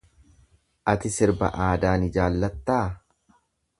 [0.93, 2.83] Ati sirba aadaa ni jaallattaa?